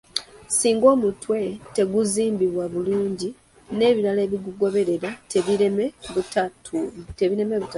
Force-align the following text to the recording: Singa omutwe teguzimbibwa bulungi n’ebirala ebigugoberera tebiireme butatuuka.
Singa 0.57 0.87
omutwe 0.95 1.39
teguzimbibwa 1.75 2.65
bulungi 2.73 3.29
n’ebirala 3.77 4.21
ebigugoberera 4.27 5.09
tebiireme 5.31 5.85
butatuuka. 6.13 7.01